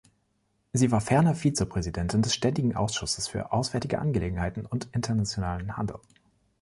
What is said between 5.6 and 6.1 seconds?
Handel.